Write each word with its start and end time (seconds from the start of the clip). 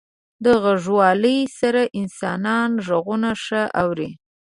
•د 0.43 0.45
غوږوالۍ 0.61 1.39
سره 1.59 1.81
انسانان 1.99 2.69
ږغونه 2.85 3.29
ښه 3.43 3.61
اوري. 3.81 4.09